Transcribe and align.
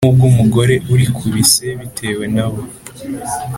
nk’ubw’umugore 0.03 0.75
uri 0.93 1.05
ku 1.15 1.25
bise 1.33 1.65
bitewe 1.79 2.23
nawe.’“ 2.35 2.61